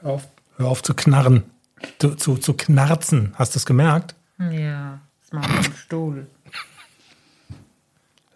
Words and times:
Hör 0.00 0.12
auf, 0.12 0.28
hör 0.56 0.66
auf 0.68 0.82
zu 0.82 0.94
knarren. 0.94 1.44
Zu, 1.98 2.14
zu, 2.14 2.36
zu 2.36 2.54
knarzen. 2.54 3.34
Hast 3.36 3.54
du 3.54 3.58
es 3.58 3.66
gemerkt? 3.66 4.14
Ja, 4.38 5.00
das 5.20 5.32
macht 5.32 5.66
am 5.66 5.74
Stuhl. 5.74 6.26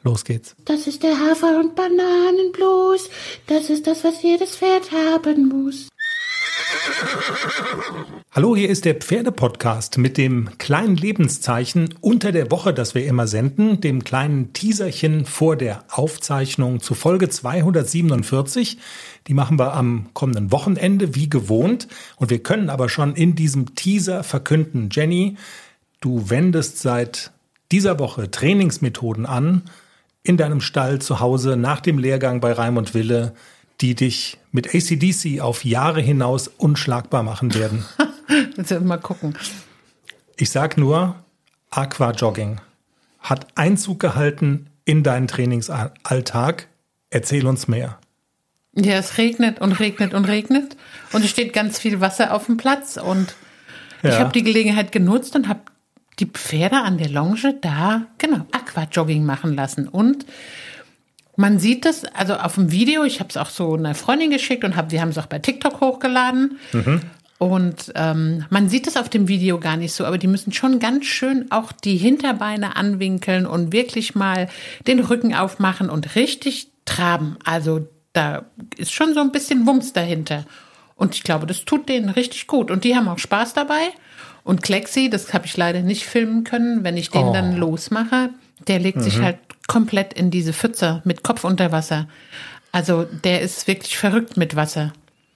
Los 0.03 0.25
geht's. 0.25 0.57
Das 0.65 0.87
ist 0.87 1.03
der 1.03 1.19
Hafer- 1.19 1.59
und 1.59 1.75
Bananenblues. 1.75 3.11
Das 3.47 3.69
ist 3.69 3.87
das, 3.87 4.03
was 4.03 4.23
jedes 4.23 4.57
Pferd 4.57 4.91
haben 4.93 5.49
muss. 5.49 5.89
Hallo, 8.33 8.55
hier 8.55 8.69
ist 8.69 8.85
der 8.85 8.95
Pferdepodcast 8.95 9.99
mit 9.99 10.17
dem 10.17 10.57
kleinen 10.59 10.97
Lebenszeichen 10.97 11.95
unter 12.01 12.33
der 12.33 12.51
Woche, 12.51 12.73
das 12.73 12.95
wir 12.95 13.05
immer 13.05 13.27
senden, 13.27 13.81
dem 13.81 14.05
kleinen 14.05 14.53
Teaserchen 14.53 15.27
vor 15.27 15.57
der 15.57 15.85
Aufzeichnung 15.91 16.81
zu 16.81 16.95
Folge 16.95 17.29
247. 17.29 18.79
Die 19.27 19.35
machen 19.35 19.59
wir 19.59 19.75
am 19.75 20.11
kommenden 20.15 20.53
Wochenende 20.53 21.15
wie 21.15 21.29
gewohnt 21.29 21.89
und 22.17 22.31
wir 22.31 22.43
können 22.43 22.71
aber 22.71 22.89
schon 22.89 23.15
in 23.15 23.35
diesem 23.35 23.75
Teaser 23.75 24.23
verkünden, 24.23 24.89
Jenny, 24.93 25.37
du 26.01 26.31
wendest 26.31 26.79
seit 26.79 27.33
dieser 27.73 27.99
Woche 27.99 28.31
Trainingsmethoden 28.31 29.27
an 29.27 29.63
in 30.23 30.37
deinem 30.37 30.61
Stall 30.61 31.01
zu 31.01 31.21
Hause 31.21 31.57
nach 31.57 31.81
dem 31.81 31.99
Lehrgang 31.99 32.41
bei 32.41 32.53
Raimund 32.53 32.95
Wille, 32.95 33.35
die 33.81 33.95
dich 33.95 34.39
mit 34.53 34.75
ACDC 34.75 35.41
auf 35.41 35.65
Jahre 35.65 36.01
hinaus 36.01 36.49
unschlagbar 36.49 37.23
machen 37.23 37.55
werden. 37.55 37.85
Jetzt 38.57 38.79
mal 38.83 38.99
gucken. 38.99 39.35
Ich 40.37 40.51
sag 40.51 40.77
nur, 40.77 41.17
Aquajogging 41.71 42.61
hat 43.21 43.47
Einzug 43.55 44.01
gehalten 44.01 44.67
in 44.85 45.03
deinen 45.03 45.29
Trainingsalltag. 45.29 46.69
Erzähl 47.11 47.47
uns 47.47 47.69
mehr. 47.69 47.99
Ja, 48.75 48.95
es 48.95 49.19
regnet 49.19 49.61
und 49.61 49.73
regnet 49.73 50.15
und 50.15 50.27
regnet 50.27 50.77
und 51.13 51.25
es 51.25 51.31
steht 51.31 51.53
ganz 51.53 51.79
viel 51.79 52.01
Wasser 52.01 52.33
auf 52.33 52.47
dem 52.47 52.57
Platz 52.57 52.97
und 52.97 53.35
Ja. 54.03 54.11
ich 54.11 54.19
habe 54.21 54.33
die 54.33 54.45
Gelegenheit 54.45 54.93
genutzt 54.93 55.35
und 55.35 55.49
habe 55.49 55.61
die 56.21 56.27
Pferde 56.27 56.77
an 56.77 56.97
der 56.99 57.09
Longe 57.09 57.55
da, 57.61 58.07
genau, 58.19 58.47
Aquajogging 58.53 59.25
machen 59.25 59.55
lassen 59.55 59.89
und 59.89 60.25
man 61.41 61.59
sieht 61.59 61.87
das, 61.87 62.05
also 62.05 62.35
auf 62.35 62.57
dem 62.57 62.71
Video, 62.71 63.03
ich 63.03 63.19
habe 63.19 63.31
es 63.31 63.39
auch 63.39 63.49
so 63.49 63.75
einer 63.75 63.95
Freundin 63.95 64.31
geschickt 64.31 64.63
und 64.63 64.77
hab, 64.77 64.91
wir 64.91 65.01
haben 65.01 65.09
es 65.09 65.17
auch 65.17 65.27
bei 65.27 65.39
TikTok 65.39 65.81
hochgeladen. 65.81 66.59
Und 67.39 67.93
ähm, 67.95 68.45
man 68.51 68.69
sieht 68.69 68.87
es 68.87 68.99
auf 68.99 69.09
dem 69.09 69.27
Video 69.27 69.59
gar 69.59 69.79
nicht 69.79 69.95
so, 69.95 70.05
aber 70.05 70.19
die 70.19 70.27
müssen 70.27 70.53
schon 70.53 70.79
ganz 70.79 71.07
schön 71.07 71.51
auch 71.51 71.73
die 71.73 71.97
Hinterbeine 71.97 72.77
anwinkeln 72.77 73.47
und 73.47 73.73
wirklich 73.73 74.15
mal 74.15 74.49
den 74.87 75.01
Rücken 75.01 75.35
aufmachen 75.35 75.89
und 75.89 76.15
richtig 76.15 76.69
traben. 76.85 77.39
Also 77.43 77.89
da 78.13 78.45
ist 78.77 78.93
schon 78.93 79.15
so 79.15 79.21
ein 79.21 79.33
bisschen 79.33 79.67
Wumms 79.67 79.95
dahinter. 79.95 80.45
Und 80.95 81.15
ich 81.15 81.23
glaube, 81.23 81.47
das 81.47 81.65
tut 81.65 81.89
denen 81.89 82.11
richtig 82.11 82.47
gut. 82.49 82.71
Und 82.71 82.85
die 82.85 82.95
haben 82.95 83.09
auch 83.09 83.19
Spaß 83.19 83.55
dabei. 83.55 83.89
Und 84.45 84.63
Klexi, 84.63 85.09
das 85.09 85.33
habe 85.33 85.47
ich 85.47 85.57
leider 85.57 85.81
nicht 85.81 86.05
filmen 86.05 86.45
können, 86.45 86.85
wenn 86.85 86.99
ich 86.99 87.11
den 87.11 87.29
Oh. 87.29 87.33
dann 87.33 87.57
losmache, 87.57 88.29
der 88.69 88.79
legt 88.79 89.01
sich 89.01 89.23
halt 89.23 89.39
komplett 89.71 90.13
in 90.13 90.33
diese 90.33 90.53
Pfütze 90.53 91.01
mit 91.05 91.23
Kopf 91.23 91.45
unter 91.45 91.71
Wasser. 91.71 92.09
Also 92.73 93.05
der 93.05 93.41
ist 93.41 93.69
wirklich 93.69 93.97
verrückt 93.97 94.37
mit 94.37 94.57
Wasser. 94.57 94.93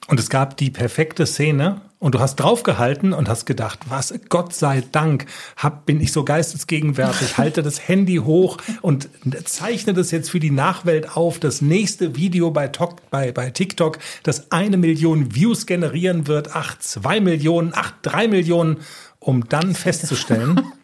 Und 0.09 0.19
es 0.19 0.29
gab 0.29 0.57
die 0.57 0.71
perfekte 0.71 1.25
Szene 1.25 1.81
und 2.01 2.17
du 2.17 2.19
hast 2.19 2.37
draufgehalten 2.37 3.13
und 3.13 3.29
hast 3.29 3.47
gedacht, 3.47 3.79
was, 3.89 4.13
Gott 4.29 4.53
sei 4.53 4.83
Dank, 4.91 5.27
hab, 5.57 5.87
bin 5.87 6.01
ich 6.01 6.11
so 6.11 6.25
geistesgegenwärtig, 6.25 7.39
halte 7.39 7.63
das 7.63 7.87
Handy 7.87 8.17
hoch 8.17 8.59
und 8.83 9.09
zeichne 9.45 9.95
das 9.95 10.11
jetzt 10.11 10.31
für 10.31 10.41
die 10.41 10.51
Nachwelt 10.51 11.17
auf, 11.17 11.39
das 11.39 11.63
nächste 11.63 12.17
Video 12.17 12.51
bei, 12.51 12.67
Tok, 12.67 13.09
bei, 13.11 13.31
bei 13.31 13.51
TikTok, 13.51 14.01
das 14.25 14.51
eine 14.51 14.79
Million 14.79 15.37
Views 15.37 15.65
generieren 15.65 16.27
wird, 16.27 16.51
ach, 16.55 16.77
zwei 16.81 17.21
Millionen, 17.21 17.71
ach, 17.73 17.93
drei 18.03 18.27
Millionen, 18.27 18.79
um 19.21 19.49
dann 19.49 19.77
festzustellen, 19.77 20.61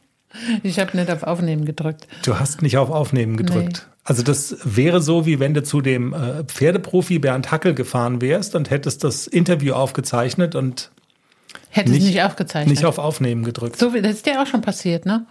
Ich 0.63 0.79
habe 0.79 0.97
nicht 0.97 1.11
auf 1.11 1.23
Aufnehmen 1.23 1.65
gedrückt. 1.65 2.07
du 2.25 2.39
hast 2.39 2.63
nicht 2.63 2.77
auf 2.79 2.91
Aufnehmen 2.91 3.37
gedrückt. 3.37 3.89
Also 4.05 4.23
das 4.23 4.57
wäre 4.65 5.01
so, 5.01 5.27
wie 5.27 5.41
wenn 5.41 5.55
du 5.55 5.63
zu 5.63 5.81
dem 5.81 6.13
äh, 6.13 6.45
Pferdeprofi 6.45 7.19
Bernd 7.19 7.51
Hackel 7.51 7.75
gefahren 7.75 8.21
wärst 8.21 8.55
und 8.55 8.71
hättest 8.71 9.05
das 9.05 9.27
Interview 9.27 9.75
aufgezeichnet 9.75 10.55
und 10.55 10.91
Hätte 11.69 11.93
es 11.93 12.03
nicht 12.03 12.23
aufgezeichnet. 12.23 12.71
Nicht 12.71 12.85
auf 12.85 12.99
Aufnehmen 12.99 13.45
gedrückt. 13.45 13.79
so 13.79 13.95
wie 13.95 14.03
das 14.03 14.15
ist 14.15 14.27
dir 14.27 14.41
auch 14.43 14.47
schon 14.47 14.61
passiert, 14.63 15.07
ne? 15.07 15.27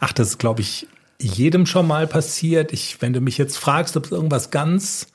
Ach, 0.00 0.12
das 0.12 0.28
ist, 0.28 0.38
glaube 0.38 0.60
ich, 0.60 0.88
jedem 1.20 1.66
schon 1.66 1.86
mal 1.86 2.06
passiert. 2.06 2.72
Ich, 2.72 3.00
wenn 3.00 3.12
du 3.12 3.20
mich 3.20 3.38
jetzt 3.38 3.56
fragst, 3.56 3.96
ob 3.96 4.06
es 4.06 4.10
irgendwas 4.10 4.50
ganz 4.50 5.08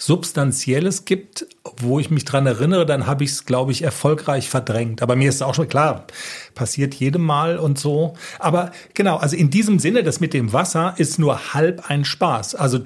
Substanzielles 0.00 1.06
gibt, 1.06 1.44
wo 1.76 1.98
ich 1.98 2.08
mich 2.08 2.24
dran 2.24 2.46
erinnere, 2.46 2.86
dann 2.86 3.08
habe 3.08 3.24
ich 3.24 3.30
es, 3.30 3.46
glaube 3.46 3.72
ich, 3.72 3.82
erfolgreich 3.82 4.48
verdrängt. 4.48 5.02
Aber 5.02 5.16
mir 5.16 5.28
ist 5.28 5.42
auch 5.42 5.56
schon 5.56 5.68
klar, 5.68 6.06
passiert 6.54 6.94
jedem 6.94 7.22
Mal 7.22 7.58
und 7.58 7.80
so. 7.80 8.14
Aber 8.38 8.70
genau, 8.94 9.16
also 9.16 9.34
in 9.34 9.50
diesem 9.50 9.80
Sinne, 9.80 10.04
das 10.04 10.20
mit 10.20 10.34
dem 10.34 10.52
Wasser 10.52 10.94
ist 10.98 11.18
nur 11.18 11.52
halb 11.52 11.90
ein 11.90 12.04
Spaß. 12.04 12.54
Also 12.54 12.78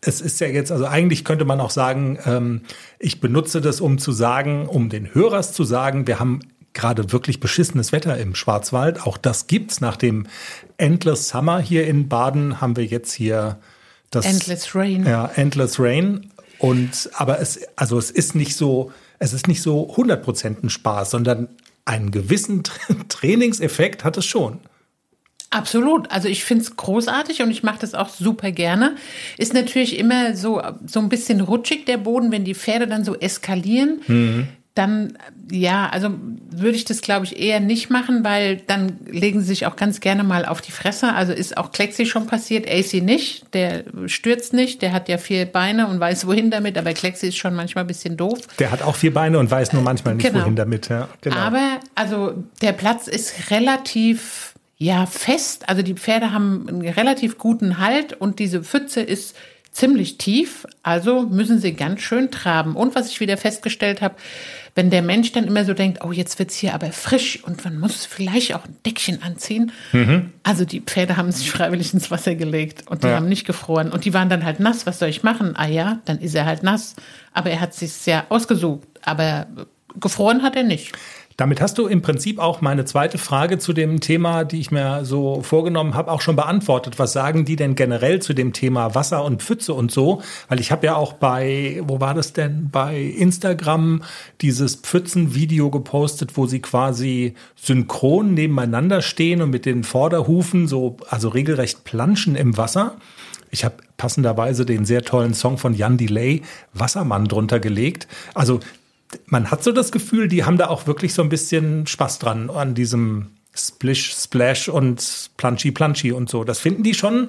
es 0.00 0.20
ist 0.20 0.40
ja 0.40 0.48
jetzt, 0.48 0.72
also 0.72 0.86
eigentlich 0.86 1.24
könnte 1.24 1.44
man 1.44 1.60
auch 1.60 1.70
sagen, 1.70 2.18
ähm, 2.26 2.62
ich 2.98 3.20
benutze 3.20 3.60
das, 3.60 3.80
um 3.80 3.98
zu 3.98 4.10
sagen, 4.10 4.66
um 4.66 4.88
den 4.88 5.14
Hörers 5.14 5.52
zu 5.52 5.62
sagen, 5.62 6.08
wir 6.08 6.18
haben 6.18 6.40
gerade 6.74 7.12
wirklich 7.12 7.38
beschissenes 7.38 7.92
Wetter 7.92 8.18
im 8.18 8.34
Schwarzwald. 8.34 9.06
Auch 9.06 9.18
das 9.18 9.46
gibt's. 9.46 9.80
Nach 9.80 9.96
dem 9.96 10.26
Endless 10.78 11.28
Summer 11.28 11.60
hier 11.60 11.86
in 11.86 12.08
Baden 12.08 12.60
haben 12.60 12.76
wir 12.76 12.84
jetzt 12.84 13.12
hier 13.12 13.60
das 14.10 14.26
Endless 14.26 14.74
Rain. 14.74 15.04
Ja, 15.06 15.30
Endless 15.34 15.78
Rain. 15.78 16.32
Und 16.58 17.10
aber 17.14 17.40
es, 17.40 17.60
also 17.76 17.98
es 17.98 18.10
ist 18.10 18.34
nicht 18.34 18.56
so, 18.56 18.92
es 19.18 19.32
ist 19.32 19.48
nicht 19.48 19.62
so 19.62 19.90
100% 19.94 20.62
ein 20.62 20.70
Spaß, 20.70 21.10
sondern 21.10 21.48
einen 21.84 22.10
gewissen 22.10 22.62
Tra- 22.62 23.06
Trainingseffekt 23.08 24.04
hat 24.04 24.16
es 24.16 24.24
schon. 24.26 24.60
Absolut. 25.50 26.10
Also 26.10 26.28
ich 26.28 26.44
finde 26.44 26.64
es 26.64 26.76
großartig 26.76 27.40
und 27.42 27.50
ich 27.50 27.62
mache 27.62 27.78
das 27.80 27.94
auch 27.94 28.08
super 28.08 28.50
gerne. 28.50 28.96
Ist 29.38 29.54
natürlich 29.54 29.96
immer 29.96 30.34
so, 30.34 30.60
so 30.84 30.98
ein 31.00 31.08
bisschen 31.08 31.40
rutschig 31.40 31.84
der 31.84 31.98
Boden, 31.98 32.32
wenn 32.32 32.44
die 32.44 32.54
Pferde 32.54 32.86
dann 32.88 33.04
so 33.04 33.14
eskalieren. 33.14 34.48
Dann, 34.76 35.16
ja, 35.50 35.88
also 35.88 36.10
würde 36.50 36.76
ich 36.76 36.84
das, 36.84 37.00
glaube 37.00 37.24
ich, 37.24 37.40
eher 37.40 37.60
nicht 37.60 37.88
machen, 37.90 38.22
weil 38.24 38.58
dann 38.58 38.98
legen 39.06 39.40
sie 39.40 39.46
sich 39.46 39.66
auch 39.66 39.74
ganz 39.74 40.00
gerne 40.00 40.22
mal 40.22 40.44
auf 40.44 40.60
die 40.60 40.70
Fresse. 40.70 41.14
Also 41.14 41.32
ist 41.32 41.56
auch 41.56 41.72
Klexi 41.72 42.06
schon 42.06 42.26
passiert, 42.26 42.68
AC 42.70 43.02
nicht. 43.02 43.52
Der 43.54 43.84
stürzt 44.06 44.52
nicht, 44.52 44.82
der 44.82 44.92
hat 44.92 45.08
ja 45.08 45.16
vier 45.18 45.46
Beine 45.46 45.88
und 45.88 45.98
weiß 45.98 46.26
wohin 46.26 46.50
damit, 46.50 46.76
aber 46.76 46.92
Klexi 46.92 47.28
ist 47.28 47.38
schon 47.38 47.54
manchmal 47.54 47.84
ein 47.84 47.88
bisschen 47.88 48.16
doof. 48.16 48.38
Der 48.58 48.70
hat 48.70 48.82
auch 48.82 48.96
vier 48.96 49.12
Beine 49.14 49.38
und 49.38 49.50
weiß 49.50 49.72
nur 49.72 49.82
manchmal 49.82 50.14
nicht, 50.14 50.26
Genau. 50.30 50.42
wohin 50.42 50.56
damit. 50.56 50.88
Ja, 50.90 51.08
genau. 51.22 51.36
Aber 51.36 51.80
also 51.94 52.44
der 52.60 52.72
Platz 52.72 53.08
ist 53.08 53.50
relativ 53.50 54.52
ja 54.78 55.06
fest. 55.06 55.68
Also 55.70 55.80
die 55.82 55.94
Pferde 55.94 56.32
haben 56.32 56.66
einen 56.68 56.82
relativ 56.82 57.38
guten 57.38 57.78
Halt 57.78 58.12
und 58.12 58.38
diese 58.38 58.62
Pfütze 58.62 59.00
ist 59.00 59.34
ziemlich 59.76 60.16
tief. 60.16 60.66
Also 60.82 61.22
müssen 61.22 61.60
sie 61.60 61.74
ganz 61.74 62.00
schön 62.00 62.30
traben. 62.30 62.74
Und 62.76 62.94
was 62.94 63.10
ich 63.10 63.20
wieder 63.20 63.36
festgestellt 63.36 64.00
habe, 64.00 64.14
wenn 64.74 64.88
der 64.90 65.02
Mensch 65.02 65.32
dann 65.32 65.44
immer 65.44 65.64
so 65.64 65.74
denkt, 65.74 66.02
oh 66.04 66.12
jetzt 66.12 66.38
wird's 66.38 66.56
hier 66.56 66.74
aber 66.74 66.92
frisch 66.92 67.42
und 67.44 67.64
man 67.64 67.78
muss 67.78 68.04
vielleicht 68.06 68.54
auch 68.54 68.64
ein 68.64 68.76
Deckchen 68.86 69.22
anziehen. 69.22 69.72
Also 70.42 70.64
die 70.64 70.80
Pferde 70.80 71.16
haben 71.16 71.30
sich 71.32 71.50
freiwillig 71.50 71.92
ins 71.94 72.10
Wasser 72.10 72.34
gelegt 72.34 72.90
und 72.90 73.04
die 73.04 73.08
Ja. 73.08 73.16
haben 73.16 73.28
nicht 73.28 73.46
gefroren 73.46 73.92
und 73.92 74.04
die 74.04 74.14
waren 74.14 74.28
dann 74.30 74.44
halt 74.44 74.60
nass. 74.60 74.86
Was 74.86 74.98
soll 74.98 75.08
ich 75.10 75.22
machen? 75.22 75.54
Ah 75.56 75.66
ja, 75.66 76.00
dann 76.06 76.18
ist 76.18 76.34
er 76.34 76.46
halt 76.46 76.62
nass. 76.62 76.94
Aber 77.32 77.50
er 77.50 77.60
hat 77.60 77.74
sich 77.74 77.92
sehr 77.92 78.26
ausgesucht. 78.30 78.86
Aber 79.02 79.46
gefroren 80.00 80.42
hat 80.42 80.56
er 80.56 80.62
nicht. 80.62 80.92
Damit 81.36 81.60
hast 81.60 81.76
du 81.76 81.86
im 81.86 82.00
Prinzip 82.00 82.38
auch 82.38 82.62
meine 82.62 82.86
zweite 82.86 83.18
Frage 83.18 83.58
zu 83.58 83.74
dem 83.74 84.00
Thema, 84.00 84.44
die 84.44 84.58
ich 84.58 84.70
mir 84.70 85.04
so 85.04 85.42
vorgenommen 85.42 85.94
habe, 85.94 86.10
auch 86.10 86.22
schon 86.22 86.34
beantwortet. 86.34 86.98
Was 86.98 87.12
sagen 87.12 87.44
die 87.44 87.56
denn 87.56 87.74
generell 87.74 88.22
zu 88.22 88.32
dem 88.32 88.54
Thema 88.54 88.94
Wasser 88.94 89.22
und 89.22 89.42
Pfütze 89.42 89.74
und 89.74 89.90
so? 89.90 90.22
Weil 90.48 90.60
ich 90.60 90.72
habe 90.72 90.86
ja 90.86 90.96
auch 90.96 91.12
bei, 91.12 91.82
wo 91.84 92.00
war 92.00 92.14
das 92.14 92.32
denn, 92.32 92.70
bei 92.70 92.98
Instagram 92.98 94.02
dieses 94.40 94.76
Pfützen-Video 94.76 95.70
gepostet, 95.70 96.38
wo 96.38 96.46
sie 96.46 96.60
quasi 96.60 97.34
synchron 97.54 98.32
nebeneinander 98.32 99.02
stehen 99.02 99.42
und 99.42 99.50
mit 99.50 99.66
den 99.66 99.84
Vorderhufen 99.84 100.66
so, 100.66 100.96
also 101.10 101.28
regelrecht 101.28 101.84
planschen 101.84 102.34
im 102.34 102.56
Wasser. 102.56 102.96
Ich 103.50 103.62
habe 103.62 103.76
passenderweise 103.98 104.64
den 104.64 104.86
sehr 104.86 105.02
tollen 105.02 105.34
Song 105.34 105.58
von 105.58 105.74
Jan 105.74 105.98
Delay, 105.98 106.42
Wassermann, 106.72 107.26
drunter 107.26 107.60
gelegt. 107.60 108.08
Also 108.34 108.60
man 109.26 109.50
hat 109.50 109.62
so 109.62 109.72
das 109.72 109.92
Gefühl, 109.92 110.28
die 110.28 110.44
haben 110.44 110.58
da 110.58 110.68
auch 110.68 110.86
wirklich 110.86 111.14
so 111.14 111.22
ein 111.22 111.28
bisschen 111.28 111.86
Spaß 111.86 112.18
dran 112.18 112.50
an 112.50 112.74
diesem 112.74 113.30
Splish, 113.54 114.14
Splash 114.14 114.68
und 114.68 115.30
Planchy, 115.36 115.70
Planchy 115.70 116.12
und 116.12 116.28
so. 116.28 116.44
Das 116.44 116.58
finden 116.58 116.82
die 116.82 116.94
schon 116.94 117.28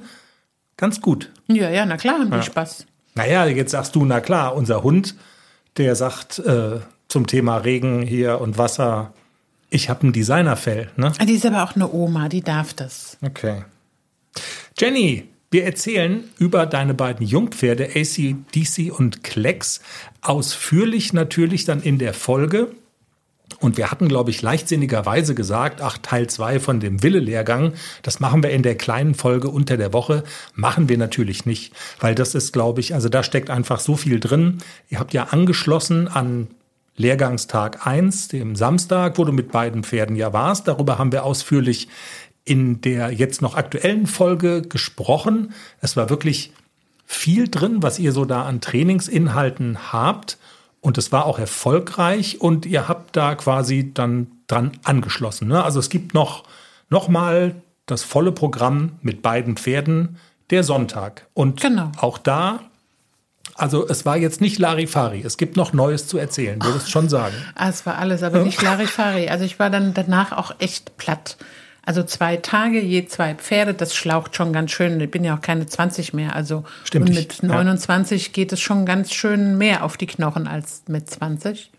ganz 0.75 1.01
gut. 1.01 1.31
Ja, 1.47 1.69
ja, 1.69 1.85
na 1.85 1.97
klar 1.97 2.19
haben 2.19 2.31
die 2.31 2.41
Spaß. 2.41 2.85
Naja, 3.15 3.45
jetzt 3.47 3.71
sagst 3.71 3.95
du, 3.95 4.05
na 4.05 4.19
klar, 4.19 4.55
unser 4.55 4.83
Hund, 4.83 5.15
der 5.77 5.95
sagt 5.95 6.39
äh, 6.39 6.79
zum 7.07 7.25
Thema 7.27 7.57
Regen 7.57 8.01
hier 8.03 8.41
und 8.41 8.57
Wasser, 8.57 9.13
ich 9.69 9.89
habe 9.89 10.07
ein 10.07 10.13
Designerfell. 10.13 10.91
Ne? 10.95 11.11
Die 11.25 11.33
ist 11.33 11.45
aber 11.45 11.63
auch 11.63 11.75
eine 11.75 11.91
Oma, 11.91 12.29
die 12.29 12.41
darf 12.41 12.73
das. 12.73 13.17
Okay. 13.21 13.63
Jenny, 14.77 15.27
wir 15.49 15.63
erzählen 15.63 16.23
über 16.37 16.65
deine 16.65 16.93
beiden 16.93 17.25
Jungpferde 17.25 17.89
ACDC 17.95 18.91
und 18.91 19.23
Klecks 19.23 19.81
ausführlich 20.21 21.13
natürlich 21.13 21.65
dann 21.65 21.81
in 21.81 21.99
der 21.99 22.13
Folge. 22.13 22.71
Und 23.59 23.77
wir 23.77 23.89
hatten, 23.89 24.09
glaube 24.09 24.29
ich, 24.29 24.41
leichtsinnigerweise 24.41 25.33
gesagt, 25.33 25.81
ach, 25.81 25.97
Teil 25.99 26.27
zwei 26.27 26.59
von 26.59 26.79
dem 26.79 27.01
Wille-Lehrgang, 27.01 27.73
das 28.03 28.19
machen 28.19 28.43
wir 28.43 28.51
in 28.51 28.61
der 28.61 28.75
kleinen 28.75 29.15
Folge 29.15 29.49
unter 29.49 29.77
der 29.77 29.93
Woche. 29.93 30.23
Machen 30.53 30.89
wir 30.89 30.97
natürlich 30.97 31.45
nicht, 31.45 31.73
weil 31.99 32.13
das 32.13 32.35
ist, 32.35 32.51
glaube 32.51 32.81
ich, 32.81 32.93
also 32.93 33.07
da 33.07 33.23
steckt 33.23 33.49
einfach 33.49 33.79
so 33.79 33.95
viel 33.95 34.19
drin. 34.19 34.57
Ihr 34.89 34.99
habt 34.99 35.13
ja 35.13 35.25
angeschlossen 35.31 36.07
an 36.07 36.47
Lehrgangstag 36.97 37.85
eins, 37.85 38.27
dem 38.27 38.55
Samstag, 38.55 39.17
wo 39.17 39.23
du 39.23 39.31
mit 39.31 39.51
beiden 39.51 39.83
Pferden 39.83 40.15
ja 40.15 40.33
warst. 40.33 40.67
Darüber 40.67 40.97
haben 40.97 41.11
wir 41.11 41.23
ausführlich 41.23 41.87
in 42.47 42.81
der 42.81 43.11
jetzt 43.11 43.41
noch 43.41 43.55
aktuellen 43.55 44.07
Folge 44.07 44.61
gesprochen. 44.61 45.53
Es 45.81 45.97
war 45.97 46.09
wirklich 46.09 46.53
viel 47.05 47.49
drin, 47.49 47.83
was 47.83 47.99
ihr 47.99 48.13
so 48.13 48.25
da 48.25 48.43
an 48.43 48.61
Trainingsinhalten 48.61 49.91
habt. 49.91 50.37
Und 50.79 50.97
es 50.97 51.11
war 51.11 51.25
auch 51.25 51.39
erfolgreich 51.39 52.39
und 52.39 52.65
ihr 52.65 52.87
habt 52.87 53.15
da 53.17 53.35
quasi 53.35 53.91
dann 53.93 54.27
dran 54.47 54.71
angeschlossen. 54.83 55.49
Ne? 55.49 55.61
Also 55.61 55.79
es 55.79 55.89
gibt 55.89 56.13
noch, 56.13 56.43
noch 56.89 57.09
mal 57.09 57.55
das 57.85 58.03
volle 58.03 58.31
Programm 58.31 58.93
mit 59.01 59.21
beiden 59.21 59.57
Pferden, 59.57 60.17
der 60.49 60.63
Sonntag. 60.63 61.27
Und 61.33 61.59
genau. 61.59 61.91
auch 61.97 62.17
da, 62.17 62.61
also 63.55 63.87
es 63.87 64.05
war 64.05 64.15
jetzt 64.15 64.39
nicht 64.39 64.59
Larifari. 64.59 65.21
Es 65.25 65.37
gibt 65.37 65.57
noch 65.57 65.73
Neues 65.73 66.07
zu 66.07 66.17
erzählen, 66.17 66.61
würdest 66.63 66.87
du 66.87 66.91
schon 66.91 67.09
sagen. 67.09 67.35
Ah, 67.55 67.69
es 67.69 67.85
war 67.85 67.97
alles, 67.97 68.23
aber 68.23 68.39
nicht 68.39 68.61
Larifari. 68.61 69.27
Also 69.27 69.43
ich 69.43 69.59
war 69.59 69.69
dann 69.69 69.93
danach 69.93 70.31
auch 70.31 70.55
echt 70.59 70.95
platt. 70.97 71.37
Also 71.87 72.03
zwei 72.03 72.35
Tage, 72.35 72.81
je 72.81 73.05
zwei 73.05 73.33
Pferde, 73.33 73.73
das 73.73 73.95
schlaucht 73.95 74.35
schon 74.35 74.51
ganz 74.51 74.71
schön. 74.71 74.99
Ich 74.99 75.09
bin 75.09 75.23
ja 75.23 75.37
auch 75.37 75.41
keine 75.41 75.67
20 75.67 76.13
mehr. 76.13 76.35
Also 76.35 76.65
Stimmt 76.83 77.07
und 77.07 77.15
mit 77.15 77.41
29 77.41 78.25
ja. 78.25 78.33
geht 78.33 78.51
es 78.51 78.59
schon 78.59 78.85
ganz 78.85 79.13
schön 79.13 79.57
mehr 79.57 79.85
auf 79.85 79.95
die 79.95 80.05
Knochen 80.05 80.47
als 80.47 80.83
mit 80.89 81.09
20. 81.09 81.71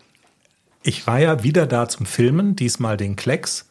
Ich 0.81 1.05
war 1.05 1.19
ja 1.19 1.43
wieder 1.43 1.67
da 1.67 1.87
zum 1.87 2.07
Filmen, 2.07 2.55
diesmal 2.55 2.97
den 2.97 3.17
Klecks. 3.17 3.69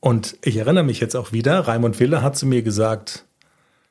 Und 0.00 0.38
ich 0.40 0.56
erinnere 0.56 0.84
mich 0.84 1.00
jetzt 1.00 1.16
auch 1.16 1.32
wieder, 1.32 1.68
Raimund 1.68 2.00
Wille 2.00 2.22
hat 2.22 2.34
zu 2.34 2.46
mir 2.46 2.62
gesagt, 2.62 3.26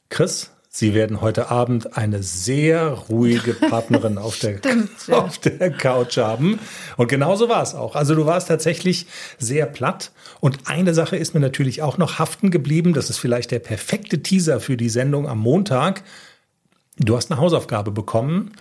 Chris, 0.10 0.50
Sie 0.76 0.96
werden 0.96 1.22
heute 1.22 1.52
Abend 1.52 1.98
eine 1.98 2.24
sehr 2.24 2.88
ruhige 2.88 3.54
Partnerin 3.54 4.18
auf, 4.18 4.40
der, 4.40 4.58
Stimmt, 4.58 4.90
ja. 5.06 5.18
auf 5.24 5.38
der 5.38 5.70
Couch 5.70 6.18
haben. 6.18 6.60
Und 6.98 7.10
genauso 7.10 7.48
war 7.48 7.62
es 7.62 7.76
auch. 7.76 7.96
Also 7.96 8.16
du 8.16 8.26
warst 8.26 8.48
tatsächlich 8.48 9.06
sehr 9.38 9.68
platt. 9.68 10.12
Und 10.40 10.68
eine 10.68 10.96
Sache 10.96 11.16
ist 11.16 11.36
mir 11.36 11.42
natürlich 11.42 11.84
auch 11.84 12.00
noch 12.00 12.18
haften 12.18 12.50
geblieben. 12.50 12.94
Das 12.94 13.12
ist 13.12 13.20
vielleicht 13.20 13.52
der 13.52 13.60
perfekte 13.60 14.24
Teaser 14.24 14.60
für 14.60 14.76
die 14.76 14.90
Sendung 14.90 15.28
am 15.28 15.38
Montag. 15.38 16.02
Du 16.98 17.16
hast 17.16 17.32
eine 17.32 17.40
Hausaufgabe 17.40 17.92
bekommen, 17.92 18.54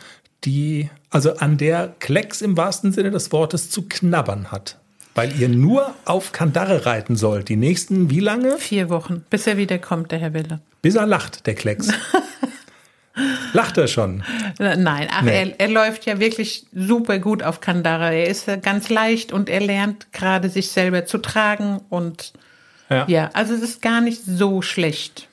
die, 0.44 0.90
also 1.08 1.36
an 1.36 1.56
der 1.56 1.94
Klecks 1.98 2.42
im 2.42 2.58
wahrsten 2.58 2.92
Sinne 2.92 3.10
des 3.10 3.32
Wortes 3.32 3.70
zu 3.70 3.88
knabbern 3.88 4.52
hat. 4.52 4.81
Weil 5.14 5.38
ihr 5.38 5.48
nur 5.48 5.94
auf 6.04 6.32
Kandare 6.32 6.86
reiten 6.86 7.16
sollt. 7.16 7.48
Die 7.48 7.56
nächsten, 7.56 8.10
wie 8.10 8.20
lange? 8.20 8.56
Vier 8.58 8.88
Wochen, 8.88 9.24
bis 9.28 9.46
er 9.46 9.56
wieder 9.56 9.78
kommt, 9.78 10.10
der 10.10 10.18
Herr 10.18 10.32
Wille. 10.32 10.60
Bis 10.80 10.94
er 10.94 11.06
lacht, 11.06 11.46
der 11.46 11.54
Klecks. 11.54 11.88
Lacht 13.52 13.76
er 13.76 13.88
schon? 13.88 14.22
Nein, 14.58 15.08
ach, 15.10 15.22
nee. 15.22 15.30
er, 15.30 15.60
er 15.60 15.68
läuft 15.68 16.06
ja 16.06 16.18
wirklich 16.18 16.64
super 16.74 17.18
gut 17.18 17.42
auf 17.42 17.60
Kandara. 17.60 18.10
Er 18.12 18.26
ist 18.26 18.46
ganz 18.62 18.88
leicht 18.88 19.32
und 19.32 19.50
er 19.50 19.60
lernt 19.60 20.12
gerade 20.12 20.48
sich 20.48 20.70
selber 20.70 21.04
zu 21.04 21.18
tragen 21.18 21.80
und 21.90 22.32
ja. 22.88 23.04
ja, 23.08 23.30
also 23.34 23.54
es 23.54 23.60
ist 23.60 23.82
gar 23.82 24.00
nicht 24.00 24.22
so 24.24 24.62
schlecht. 24.62 25.28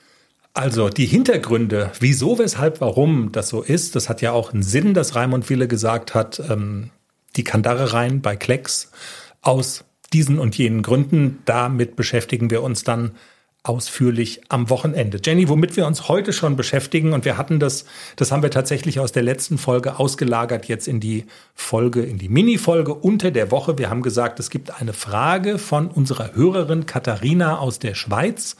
Also 0.52 0.88
die 0.88 1.06
Hintergründe, 1.06 1.92
wieso, 2.00 2.38
weshalb, 2.38 2.80
warum 2.80 3.32
das 3.32 3.48
so 3.48 3.62
ist, 3.62 3.96
das 3.96 4.08
hat 4.08 4.20
ja 4.20 4.32
auch 4.32 4.52
einen 4.52 4.62
Sinn, 4.62 4.94
dass 4.94 5.14
Raimund 5.14 5.48
Wille 5.48 5.68
gesagt 5.68 6.14
hat, 6.14 6.42
ähm, 6.50 6.90
die 7.36 7.44
Kandare 7.44 7.92
rein 7.92 8.20
bei 8.20 8.36
Klecks 8.36 8.90
aus 9.42 9.84
diesen 10.12 10.38
und 10.38 10.56
jenen 10.58 10.82
Gründen. 10.82 11.42
Damit 11.44 11.96
beschäftigen 11.96 12.50
wir 12.50 12.62
uns 12.62 12.84
dann 12.84 13.12
ausführlich 13.62 14.40
am 14.48 14.70
Wochenende. 14.70 15.20
Jenny, 15.22 15.48
womit 15.48 15.76
wir 15.76 15.86
uns 15.86 16.08
heute 16.08 16.32
schon 16.32 16.56
beschäftigen 16.56 17.12
und 17.12 17.26
wir 17.26 17.36
hatten 17.36 17.60
das, 17.60 17.84
das 18.16 18.32
haben 18.32 18.42
wir 18.42 18.50
tatsächlich 18.50 19.00
aus 19.00 19.12
der 19.12 19.22
letzten 19.22 19.58
Folge 19.58 19.98
ausgelagert 19.98 20.66
jetzt 20.66 20.88
in 20.88 20.98
die 20.98 21.26
Folge, 21.54 22.02
in 22.02 22.16
die 22.16 22.30
Mini-Folge 22.30 22.94
unter 22.94 23.30
der 23.30 23.50
Woche. 23.50 23.76
Wir 23.76 23.90
haben 23.90 24.00
gesagt, 24.00 24.40
es 24.40 24.48
gibt 24.48 24.80
eine 24.80 24.94
Frage 24.94 25.58
von 25.58 25.88
unserer 25.88 26.34
Hörerin 26.34 26.86
Katharina 26.86 27.58
aus 27.58 27.78
der 27.78 27.94
Schweiz 27.94 28.56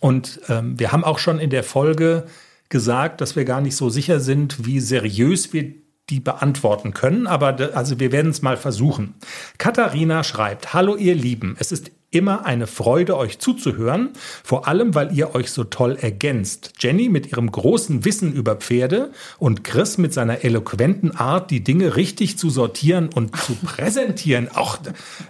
und 0.00 0.40
ähm, 0.48 0.76
wir 0.76 0.90
haben 0.90 1.04
auch 1.04 1.20
schon 1.20 1.38
in 1.38 1.50
der 1.50 1.62
Folge 1.62 2.26
gesagt, 2.68 3.20
dass 3.20 3.36
wir 3.36 3.44
gar 3.44 3.60
nicht 3.60 3.76
so 3.76 3.90
sicher 3.90 4.18
sind, 4.18 4.66
wie 4.66 4.80
seriös 4.80 5.52
wir 5.52 5.72
die 6.12 6.20
beantworten 6.20 6.92
können, 6.92 7.26
aber 7.26 7.56
also 7.74 7.98
wir 7.98 8.12
werden 8.12 8.30
es 8.30 8.42
mal 8.42 8.58
versuchen. 8.58 9.14
Katharina 9.56 10.22
schreibt: 10.24 10.74
Hallo 10.74 10.94
ihr 10.94 11.14
Lieben, 11.14 11.56
es 11.58 11.72
ist 11.72 11.90
immer 12.10 12.44
eine 12.44 12.66
Freude, 12.66 13.16
euch 13.16 13.38
zuzuhören, 13.38 14.10
vor 14.44 14.68
allem 14.68 14.94
weil 14.94 15.16
ihr 15.16 15.34
euch 15.34 15.50
so 15.50 15.64
toll 15.64 15.96
ergänzt. 15.98 16.74
Jenny 16.78 17.08
mit 17.08 17.32
ihrem 17.32 17.50
großen 17.50 18.04
Wissen 18.04 18.34
über 18.34 18.56
Pferde 18.56 19.12
und 19.38 19.64
Chris 19.64 19.96
mit 19.96 20.12
seiner 20.12 20.44
eloquenten 20.44 21.16
Art, 21.16 21.50
die 21.50 21.64
Dinge 21.64 21.96
richtig 21.96 22.36
zu 22.36 22.50
sortieren 22.50 23.08
und 23.08 23.34
zu 23.34 23.54
präsentieren. 23.54 24.50
Auch 24.54 24.78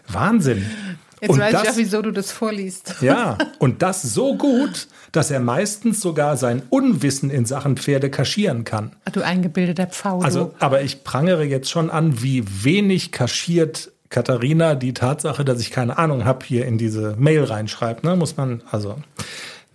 Wahnsinn. 0.09 0.67
Jetzt 1.23 1.31
und 1.31 1.39
weiß 1.39 1.53
das, 1.53 1.63
ich 1.63 1.69
auch, 1.71 1.77
wieso 1.77 2.03
du 2.03 2.11
das 2.11 2.33
vorliest. 2.33 2.97
Ja, 3.01 3.39
und 3.61 3.81
das 3.81 4.03
so 4.03 4.37
gut, 4.37 4.89
dass 5.13 5.31
er 5.31 5.39
meistens 5.39 6.01
sogar 6.01 6.37
sein 6.37 6.63
Unwissen 6.69 7.31
in 7.31 7.47
Sachen 7.47 7.77
Pferde 7.77 8.11
kaschieren 8.11 8.65
kann. 8.65 8.97
Du 9.13 9.23
eingebildeter 9.23 9.87
Pfau. 9.87 10.21
Also, 10.21 10.53
aber 10.59 10.83
ich 10.83 11.05
prangere 11.05 11.45
jetzt 11.45 11.71
schon 11.71 11.91
an, 11.91 12.21
wie 12.23 12.45
wenig 12.65 13.13
kaschiert 13.13 13.93
Katharina 14.11 14.75
die 14.75 14.95
Tatsache, 14.95 15.45
dass 15.45 15.61
ich 15.61 15.71
keine 15.71 15.97
Ahnung 15.97 16.25
habe, 16.25 16.45
hier 16.45 16.67
in 16.67 16.77
diese 16.77 17.15
Mail 17.17 17.45
reinschreibt. 17.45 18.03
Ne? 18.03 18.17
Muss 18.17 18.37
man, 18.37 18.63
also. 18.69 18.97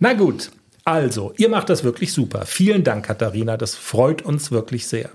Na 0.00 0.12
gut, 0.12 0.50
also, 0.84 1.32
ihr 1.38 1.48
macht 1.48 1.70
das 1.70 1.82
wirklich 1.82 2.12
super. 2.12 2.44
Vielen 2.44 2.84
Dank, 2.84 3.06
Katharina. 3.06 3.56
Das 3.56 3.74
freut 3.74 4.20
uns 4.20 4.50
wirklich 4.50 4.86
sehr. 4.86 5.08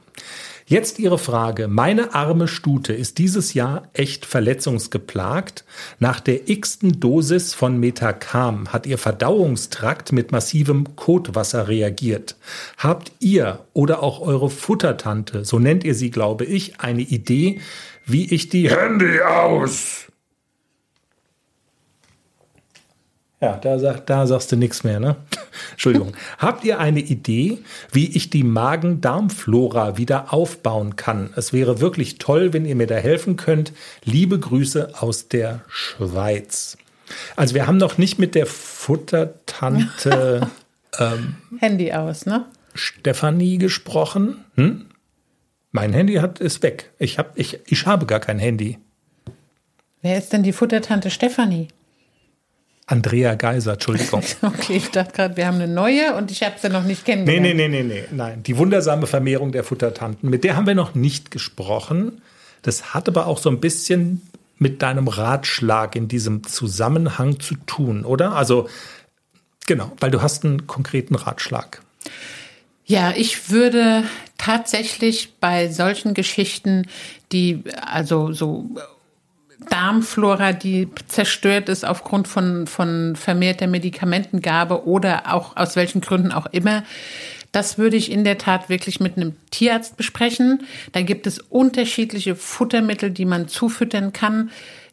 Jetzt 0.65 0.99
Ihre 0.99 1.17
Frage. 1.17 1.67
Meine 1.67 2.15
arme 2.15 2.47
Stute 2.47 2.93
ist 2.93 3.17
dieses 3.17 3.53
Jahr 3.53 3.89
echt 3.93 4.25
verletzungsgeplagt. 4.25 5.65
Nach 5.99 6.19
der 6.19 6.49
x-ten 6.49 6.99
Dosis 6.99 7.53
von 7.53 7.79
Metacam 7.79 8.71
hat 8.71 8.85
ihr 8.85 8.97
Verdauungstrakt 8.97 10.13
mit 10.13 10.31
massivem 10.31 10.95
Kotwasser 10.95 11.67
reagiert. 11.67 12.37
Habt 12.77 13.11
ihr 13.19 13.59
oder 13.73 14.01
auch 14.03 14.21
eure 14.21 14.49
Futtertante, 14.49 15.43
so 15.43 15.59
nennt 15.59 15.83
ihr 15.83 15.95
sie, 15.95 16.11
glaube 16.11 16.45
ich, 16.45 16.79
eine 16.79 17.01
Idee, 17.01 17.59
wie 18.05 18.33
ich 18.33 18.49
die 18.49 18.69
Handy 18.69 19.21
aus 19.21 20.07
Ja, 23.43 23.57
da, 23.57 23.77
sag, 23.77 24.05
da 24.05 24.25
sagst 24.25 24.53
du 24.53 24.55
nichts 24.55 24.85
mehr, 24.85 25.01
ne? 25.01 25.17
Entschuldigung. 25.71 26.13
Habt 26.37 26.63
ihr 26.63 26.79
eine 26.79 27.01
Idee, 27.01 27.57
wie 27.91 28.15
ich 28.15 28.29
die 28.29 28.45
Magen-Darm-Flora 28.45 29.97
wieder 29.97 30.33
aufbauen 30.33 30.95
kann? 30.95 31.33
Es 31.35 31.51
wäre 31.51 31.81
wirklich 31.81 32.19
toll, 32.19 32.53
wenn 32.53 32.63
ihr 32.63 32.77
mir 32.77 32.87
da 32.87 32.95
helfen 32.95 33.35
könnt. 33.35 33.73
Liebe 34.05 34.39
Grüße 34.39 34.93
aus 34.97 35.27
der 35.27 35.59
Schweiz. 35.67 36.77
Also 37.35 37.53
wir 37.53 37.67
haben 37.67 37.75
noch 37.75 37.97
nicht 37.97 38.17
mit 38.17 38.33
der 38.33 38.45
Futtertante 38.45 40.49
ähm, 40.97 41.35
Handy 41.59 41.91
aus, 41.91 42.25
ne? 42.25 42.45
Stefanie 42.73 43.57
gesprochen. 43.57 44.45
Hm? 44.55 44.85
Mein 45.73 45.91
Handy 45.91 46.13
hat 46.13 46.39
ist 46.39 46.63
weg. 46.63 46.93
Ich, 46.97 47.19
hab, 47.19 47.37
ich, 47.37 47.59
ich 47.65 47.85
habe 47.87 48.05
gar 48.05 48.21
kein 48.21 48.39
Handy. 48.39 48.77
Wer 50.01 50.17
ist 50.17 50.31
denn 50.31 50.43
die 50.43 50.53
Futtertante 50.53 51.09
Stefanie? 51.09 51.67
Andrea 52.93 53.33
Geiser, 53.33 53.73
Entschuldigung. 53.73 54.21
okay, 54.43 54.77
ich 54.77 54.91
dachte 54.91 55.13
gerade, 55.13 55.35
wir 55.35 55.47
haben 55.47 55.55
eine 55.55 55.67
neue 55.67 56.13
und 56.15 56.29
ich 56.29 56.43
habe 56.43 56.55
sie 56.61 56.69
noch 56.69 56.83
nicht 56.83 57.05
kennengelernt. 57.05 57.41
Nee, 57.43 57.53
nee, 57.55 57.67
nee, 57.67 57.83
nee, 57.83 58.01
nee, 58.01 58.03
nein. 58.11 58.43
Die 58.43 58.55
wundersame 58.55 59.07
Vermehrung 59.07 59.51
der 59.51 59.63
Futtertanten, 59.63 60.29
mit 60.29 60.43
der 60.43 60.55
haben 60.55 60.67
wir 60.67 60.75
noch 60.75 60.93
nicht 60.93 61.31
gesprochen. 61.31 62.21
Das 62.61 62.93
hat 62.93 63.09
aber 63.09 63.25
auch 63.25 63.39
so 63.39 63.49
ein 63.49 63.59
bisschen 63.59 64.21
mit 64.59 64.83
deinem 64.83 65.07
Ratschlag 65.07 65.95
in 65.95 66.07
diesem 66.07 66.43
Zusammenhang 66.43 67.39
zu 67.39 67.55
tun, 67.65 68.05
oder? 68.05 68.35
Also, 68.35 68.69
genau, 69.65 69.91
weil 69.99 70.11
du 70.11 70.21
hast 70.21 70.45
einen 70.45 70.67
konkreten 70.67 71.15
Ratschlag. 71.15 71.81
Ja, 72.85 73.11
ich 73.15 73.49
würde 73.49 74.03
tatsächlich 74.37 75.33
bei 75.39 75.67
solchen 75.69 76.13
Geschichten, 76.13 76.87
die 77.31 77.63
also 77.81 78.33
so 78.33 78.69
Darmflora, 79.69 80.53
die 80.53 80.89
zerstört 81.07 81.69
ist 81.69 81.85
aufgrund 81.85 82.27
von, 82.27 82.67
von 82.67 83.15
vermehrter 83.15 83.67
Medikamentengabe 83.67 84.87
oder 84.87 85.33
auch 85.33 85.55
aus 85.55 85.75
welchen 85.75 86.01
Gründen 86.01 86.31
auch 86.31 86.47
immer. 86.47 86.83
Das 87.51 87.77
würde 87.77 87.97
ich 87.97 88.11
in 88.11 88.23
der 88.23 88.39
Tat 88.39 88.69
wirklich 88.69 88.99
mit 88.99 89.15
einem 89.15 89.33
Tierarzt 89.51 89.95
besprechen. 89.95 90.63
Da 90.91 91.03
gibt 91.03 91.27
es 91.27 91.37
unterschiedliche 91.37 92.35
Futtermittel, 92.35 93.11
die 93.11 93.25
man 93.25 93.47
zufüttern 93.47 94.11
kann. 94.11 94.49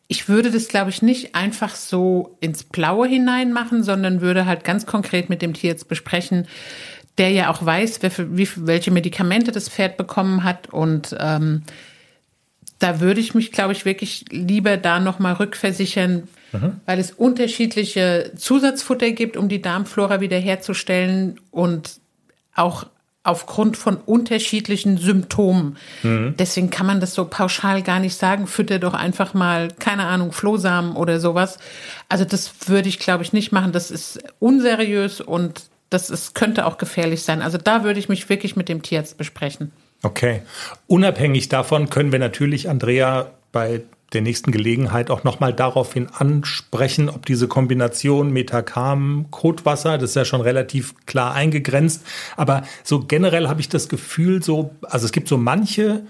Ich 0.09 0.29
würde 0.29 0.51
das, 0.51 0.69
glaube 0.69 0.91
ich, 0.91 1.01
nicht 1.01 1.35
einfach 1.35 1.75
so 1.75 2.37
ins 2.41 2.65
Blaue 2.65 3.09
hinein 3.09 3.53
machen, 3.53 3.83
sondern 3.83 4.21
würde 4.21 4.45
halt 4.45 4.65
ganz 4.65 4.85
konkret 4.85 5.31
mit 5.31 5.41
dem 5.41 5.55
Tierarzt 5.55 5.89
besprechen, 5.89 6.49
der 7.17 7.31
ja 7.31 7.51
auch 7.51 7.65
weiß, 7.65 8.01
welche 8.03 8.91
Medikamente 8.91 9.53
das 9.53 9.69
Pferd 9.69 9.97
bekommen 9.97 10.45
hat 10.45 10.69
und 10.71 11.17
ähm, 11.19 11.63
da 12.81 13.01
würde 13.01 13.21
ich 13.21 13.35
mich, 13.35 13.53
glaube 13.53 13.73
ich, 13.73 13.85
wirklich 13.85 14.25
lieber 14.31 14.77
da 14.77 14.99
nochmal 14.99 15.35
rückversichern, 15.35 16.29
mhm. 16.53 16.81
weil 16.87 16.99
es 16.99 17.13
unterschiedliche 17.13 18.33
Zusatzfutter 18.37 19.13
gibt, 19.13 19.37
um 19.37 19.49
die 19.49 19.63
Darmflora 19.63 20.21
wiederherzustellen 20.21 21.39
und 21.51 22.01
auch 22.55 22.87
aufgrund 23.23 23.77
von 23.77 23.99
unterschiedlichen 23.99 24.97
Symptomen. 24.97 25.77
Mhm. 26.03 26.35
Deswegen 26.39 26.71
kann 26.71 26.87
man 26.87 27.01
das 27.01 27.15
so 27.15 27.27
pauschal 27.27 27.83
gar 27.83 28.01
nicht 28.01 28.17
sagen. 28.17 28.47
Fütter 28.47 28.79
doch 28.79 28.95
einfach 28.95 29.35
mal, 29.35 29.69
keine 29.79 30.07
Ahnung, 30.07 30.33
Flohsamen 30.33 30.97
oder 30.97 31.21
sowas. 31.21 31.59
Also 32.09 32.25
das 32.25 32.69
würde 32.69 32.89
ich, 32.89 32.99
glaube 32.99 33.23
ich, 33.23 33.35
nicht 33.35 33.53
machen. 33.53 33.73
Das 33.73 33.91
ist 33.91 34.21
unseriös 34.39 35.21
und 35.21 35.65
das 35.91 36.09
ist, 36.09 36.35
könnte 36.35 36.65
auch 36.65 36.79
gefährlich 36.79 37.23
sein. 37.23 37.43
Also 37.43 37.59
da 37.59 37.85
würde 37.85 38.01
ich 38.01 38.09
mich 38.09 38.29
wirklich 38.31 38.57
mit 38.57 38.71
dem 38.71 38.81
Tierarzt 38.81 39.19
besprechen. 39.19 39.71
Okay. 40.03 40.43
Unabhängig 40.87 41.49
davon 41.49 41.91
können 41.91 42.13
wir 42.13 42.19
natürlich 42.19 42.69
Andrea 42.69 43.31
bei 43.53 43.83
der 44.13 44.23
nächsten 44.23 44.51
Gelegenheit 44.51 45.11
auch 45.11 45.25
nochmal 45.25 45.53
daraufhin 45.53 46.09
ansprechen, 46.09 47.09
ob 47.09 47.27
diese 47.27 47.47
Kombination 47.49 48.33
Metacam, 48.33 49.27
Kotwasser, 49.31 49.99
das 49.99 50.11
ist 50.11 50.17
ja 50.17 50.25
schon 50.25 50.41
relativ 50.41 50.95
klar 51.07 51.35
eingegrenzt, 51.35 52.03
aber 52.37 52.65
so 52.83 53.01
generell 53.01 53.49
habe 53.49 53.61
ich 53.61 53.69
das 53.69 53.89
Gefühl, 53.89 54.43
so, 54.43 54.75
also 54.83 55.07
es 55.07 55.13
gibt 55.13 55.29
so 55.29 55.37
manche 55.37 56.03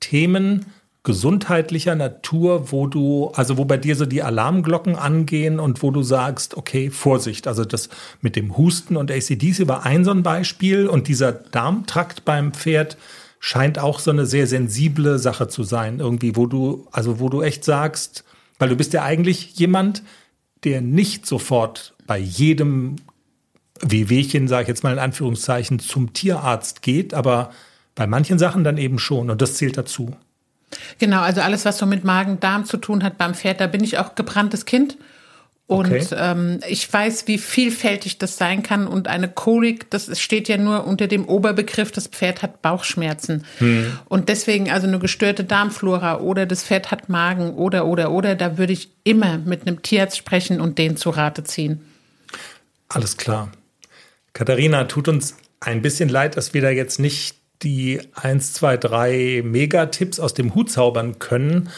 Themen 0.00 0.66
gesundheitlicher 1.04 1.94
Natur, 1.94 2.72
wo 2.72 2.88
du, 2.88 3.30
also 3.36 3.56
wo 3.58 3.64
bei 3.64 3.76
dir 3.76 3.94
so 3.94 4.06
die 4.06 4.24
Alarmglocken 4.24 4.96
angehen 4.96 5.60
und 5.60 5.84
wo 5.84 5.92
du 5.92 6.02
sagst, 6.02 6.56
okay, 6.56 6.90
Vorsicht, 6.90 7.46
also 7.46 7.64
das 7.64 7.90
mit 8.22 8.34
dem 8.34 8.56
Husten 8.56 8.96
und 8.96 9.12
ACDC 9.12 9.68
war 9.68 9.86
ein 9.86 10.04
so 10.04 10.10
ein 10.10 10.24
Beispiel 10.24 10.88
und 10.88 11.06
dieser 11.06 11.30
Darmtrakt 11.30 12.24
beim 12.24 12.52
Pferd, 12.52 12.96
scheint 13.38 13.78
auch 13.78 13.98
so 13.98 14.10
eine 14.10 14.26
sehr 14.26 14.46
sensible 14.46 15.18
Sache 15.18 15.48
zu 15.48 15.62
sein, 15.62 16.00
irgendwie, 16.00 16.36
wo 16.36 16.46
du, 16.46 16.86
also 16.92 17.20
wo 17.20 17.28
du 17.28 17.42
echt 17.42 17.64
sagst, 17.64 18.24
weil 18.58 18.68
du 18.68 18.76
bist 18.76 18.92
ja 18.92 19.02
eigentlich 19.02 19.56
jemand, 19.56 20.02
der 20.64 20.80
nicht 20.80 21.26
sofort 21.26 21.94
bei 22.06 22.18
jedem 22.18 22.96
Wehwehchen, 23.80 24.48
sage 24.48 24.62
ich 24.62 24.68
jetzt 24.68 24.82
mal 24.82 24.92
in 24.92 24.98
Anführungszeichen, 24.98 25.78
zum 25.78 26.12
Tierarzt 26.12 26.82
geht, 26.82 27.14
aber 27.14 27.50
bei 27.94 28.06
manchen 28.06 28.38
Sachen 28.38 28.64
dann 28.64 28.78
eben 28.78 28.98
schon 28.98 29.30
und 29.30 29.42
das 29.42 29.54
zählt 29.54 29.76
dazu. 29.76 30.16
Genau, 30.98 31.20
also 31.20 31.40
alles, 31.42 31.64
was 31.64 31.78
so 31.78 31.86
mit 31.86 32.04
Magen-Darm 32.04 32.64
zu 32.64 32.76
tun 32.76 33.04
hat 33.04 33.18
beim 33.18 33.34
Pferd, 33.34 33.60
da 33.60 33.66
bin 33.66 33.84
ich 33.84 33.98
auch 33.98 34.14
gebranntes 34.14 34.64
Kind. 34.64 34.96
Und 35.68 35.86
okay. 35.86 36.06
ähm, 36.16 36.60
ich 36.68 36.92
weiß, 36.92 37.26
wie 37.26 37.38
vielfältig 37.38 38.18
das 38.18 38.36
sein 38.36 38.62
kann. 38.62 38.86
Und 38.86 39.08
eine 39.08 39.28
Kolik, 39.28 39.90
das 39.90 40.20
steht 40.20 40.48
ja 40.48 40.58
nur 40.58 40.86
unter 40.86 41.08
dem 41.08 41.24
Oberbegriff, 41.24 41.90
das 41.90 42.06
Pferd 42.06 42.42
hat 42.42 42.62
Bauchschmerzen. 42.62 43.44
Hm. 43.58 43.98
Und 44.08 44.28
deswegen 44.28 44.70
also 44.70 44.86
eine 44.86 45.00
gestörte 45.00 45.42
Darmflora 45.42 46.20
oder 46.20 46.46
das 46.46 46.62
Pferd 46.62 46.92
hat 46.92 47.08
Magen 47.08 47.54
oder, 47.54 47.86
oder, 47.86 48.12
oder, 48.12 48.36
da 48.36 48.58
würde 48.58 48.74
ich 48.74 48.90
immer 49.02 49.38
mit 49.38 49.66
einem 49.66 49.82
Tierarzt 49.82 50.16
sprechen 50.16 50.60
und 50.60 50.78
den 50.78 50.96
zu 50.96 51.10
Rate 51.10 51.42
ziehen. 51.42 51.80
Alles 52.88 53.16
klar. 53.16 53.50
Katharina, 54.34 54.84
tut 54.84 55.08
uns 55.08 55.36
ein 55.58 55.82
bisschen 55.82 56.08
leid, 56.08 56.36
dass 56.36 56.54
wir 56.54 56.62
da 56.62 56.70
jetzt 56.70 57.00
nicht 57.00 57.36
die 57.62 58.00
1, 58.14 58.52
2, 58.52 58.76
3 58.76 59.42
Megatipps 59.44 60.20
aus 60.20 60.34
dem 60.34 60.54
Hut 60.54 60.70
zaubern 60.70 61.18
können. 61.18 61.70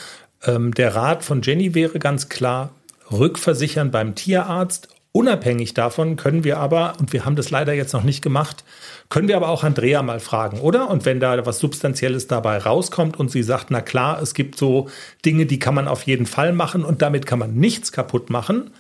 Ähm, 0.45 0.75
der 0.75 0.95
Rat 0.95 1.25
von 1.25 1.41
Jenny 1.41 1.75
wäre 1.75 1.99
ganz 1.99 2.29
klar, 2.29 2.75
rückversichern 3.13 3.91
beim 3.91 4.15
Tierarzt. 4.15 4.89
Unabhängig 5.13 5.75
davon 5.75 6.17
können 6.17 6.45
wir 6.45 6.59
aber, 6.59 6.95
und 7.01 7.13
wir 7.13 7.25
haben 7.25 7.35
das 7.35 7.51
leider 7.51 7.73
jetzt 7.73 7.93
noch 7.93 8.05
nicht 8.05 8.23
gemacht, 8.23 8.63
können 9.09 9.27
wir 9.27 9.37
aber 9.37 9.49
auch 9.49 9.65
Andrea 9.65 10.03
mal 10.03 10.21
fragen, 10.21 10.61
oder? 10.61 10.91
Und 10.91 11.07
wenn 11.07 11.19
da 11.19 11.45
was 11.47 11.59
Substanzielles 11.59 12.27
dabei 12.27 12.59
rauskommt 12.59 13.19
und 13.19 13.31
sie 13.31 13.43
sagt, 13.43 13.71
na 13.71 13.81
klar, 13.81 14.21
es 14.21 14.35
gibt 14.35 14.59
so 14.59 14.89
Dinge, 15.25 15.47
die 15.47 15.59
kann 15.59 15.75
man 15.75 15.89
auf 15.89 16.03
jeden 16.03 16.27
Fall 16.27 16.53
machen 16.53 16.85
und 16.85 17.01
damit 17.01 17.25
kann 17.25 17.39
man 17.39 17.55
nichts 17.55 17.91
kaputt 17.91 18.29
machen, 18.29 18.71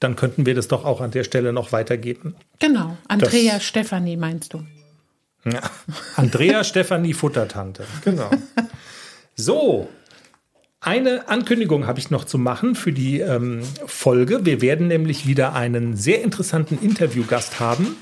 dann 0.00 0.16
könnten 0.16 0.44
wir 0.44 0.54
das 0.54 0.68
doch 0.68 0.84
auch 0.84 1.00
an 1.00 1.12
der 1.12 1.24
Stelle 1.24 1.52
noch 1.52 1.72
weitergeben. 1.72 2.34
Genau. 2.58 2.96
Andrea 3.08 3.54
das, 3.54 3.64
Stefanie 3.64 4.16
meinst 4.16 4.54
du? 4.54 4.66
Ja. 5.44 5.60
Andrea 6.16 6.64
Stefanie 6.64 7.14
Futtertante. 7.14 7.84
Genau. 8.04 8.30
So, 9.36 9.88
eine 10.80 11.28
Ankündigung 11.28 11.86
habe 11.86 11.98
ich 11.98 12.10
noch 12.10 12.24
zu 12.24 12.38
machen 12.38 12.74
für 12.74 12.92
die 12.92 13.20
ähm, 13.20 13.62
Folge. 13.86 14.44
Wir 14.44 14.60
werden 14.60 14.88
nämlich 14.88 15.26
wieder 15.26 15.54
einen 15.54 15.96
sehr 15.96 16.22
interessanten 16.22 16.78
Interviewgast 16.80 17.60
haben. 17.60 17.96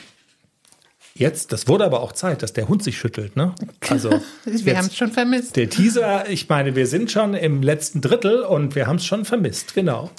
Jetzt, 1.17 1.53
das 1.53 1.69
wurde 1.69 1.85
aber 1.85 2.01
auch 2.01 2.13
Zeit, 2.13 2.43
dass 2.43 2.53
der 2.53 2.67
Hund 2.67 2.83
sich 2.83 2.99
schüttelt, 2.99 3.37
ne? 3.37 3.55
Also 3.89 4.21
wir 4.45 4.77
haben 4.77 4.89
es 4.89 4.97
schon 4.97 5.13
vermisst. 5.13 5.55
Der 5.55 5.71
Teaser, 5.71 6.29
ich 6.29 6.49
meine, 6.49 6.75
wir 6.75 6.89
sind 6.89 7.13
schon 7.13 7.35
im 7.35 7.63
letzten 7.63 8.01
Drittel 8.01 8.41
und 8.41 8.75
wir 8.75 8.89
haben 8.89 8.97
es 8.97 9.07
schon 9.07 9.25
vermisst, 9.25 9.75
genau. 9.75 10.11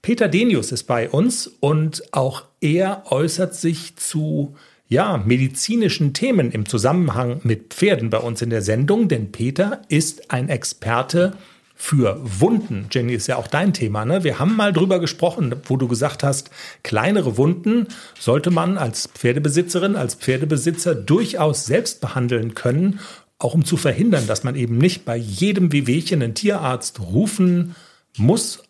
Peter 0.00 0.28
Denius 0.28 0.72
ist 0.72 0.84
bei 0.84 1.10
uns 1.10 1.46
und 1.60 2.02
auch 2.12 2.44
er 2.62 3.12
äußert 3.12 3.54
sich 3.54 3.96
zu 3.96 4.56
ja, 4.88 5.18
medizinischen 5.18 6.14
Themen 6.14 6.50
im 6.50 6.64
Zusammenhang 6.64 7.40
mit 7.42 7.74
Pferden 7.74 8.08
bei 8.08 8.18
uns 8.18 8.40
in 8.40 8.48
der 8.48 8.62
Sendung, 8.62 9.08
denn 9.08 9.32
Peter 9.32 9.82
ist 9.88 10.30
ein 10.30 10.48
Experte 10.48 11.34
für 11.80 12.20
Wunden. 12.22 12.88
Jenny, 12.90 13.14
ist 13.14 13.28
ja 13.28 13.36
auch 13.36 13.46
dein 13.46 13.72
Thema. 13.72 14.04
Ne? 14.04 14.24
Wir 14.24 14.40
haben 14.40 14.56
mal 14.56 14.72
drüber 14.72 14.98
gesprochen, 14.98 15.54
wo 15.64 15.76
du 15.76 15.86
gesagt 15.86 16.24
hast, 16.24 16.50
kleinere 16.82 17.36
Wunden 17.36 17.86
sollte 18.18 18.50
man 18.50 18.76
als 18.76 19.06
Pferdebesitzerin, 19.06 19.94
als 19.94 20.16
Pferdebesitzer 20.16 20.96
durchaus 20.96 21.66
selbst 21.66 22.00
behandeln 22.00 22.54
können, 22.54 22.98
auch 23.38 23.54
um 23.54 23.64
zu 23.64 23.76
verhindern, 23.76 24.26
dass 24.26 24.42
man 24.42 24.56
eben 24.56 24.76
nicht 24.76 25.04
bei 25.04 25.16
jedem 25.16 25.72
Wehwehchen 25.72 26.20
einen 26.20 26.34
Tierarzt 26.34 26.98
rufen 26.98 27.76
muss. 28.16 28.64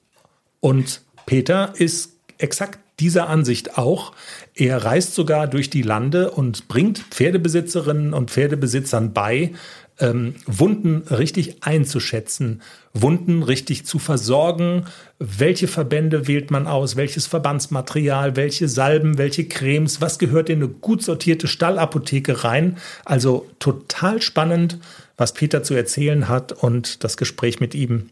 Und 0.60 1.00
Peter 1.24 1.72
ist 1.76 2.12
exakt 2.36 2.78
dieser 3.00 3.28
Ansicht 3.28 3.78
auch. 3.78 4.12
Er 4.54 4.84
reist 4.84 5.14
sogar 5.14 5.46
durch 5.46 5.70
die 5.70 5.82
Lande 5.82 6.30
und 6.30 6.68
bringt 6.68 6.98
Pferdebesitzerinnen 6.98 8.12
und 8.12 8.30
Pferdebesitzern 8.30 9.14
bei, 9.14 9.52
ähm, 10.00 10.34
Wunden 10.46 11.02
richtig 11.08 11.62
einzuschätzen, 11.62 12.62
Wunden 12.92 13.42
richtig 13.42 13.84
zu 13.84 13.98
versorgen. 13.98 14.86
Welche 15.18 15.68
Verbände 15.68 16.28
wählt 16.28 16.50
man 16.50 16.66
aus? 16.66 16.96
Welches 16.96 17.26
Verbandsmaterial? 17.26 18.36
Welche 18.36 18.68
Salben? 18.68 19.18
Welche 19.18 19.46
Cremes? 19.46 20.00
Was 20.00 20.18
gehört 20.18 20.48
in 20.48 20.58
eine 20.58 20.68
gut 20.68 21.02
sortierte 21.02 21.48
Stallapotheke 21.48 22.44
rein? 22.44 22.78
Also 23.04 23.46
total 23.58 24.22
spannend, 24.22 24.78
was 25.16 25.34
Peter 25.34 25.62
zu 25.62 25.74
erzählen 25.74 26.28
hat 26.28 26.52
und 26.52 27.04
das 27.04 27.16
Gespräch 27.16 27.60
mit 27.60 27.74
ihm 27.74 28.10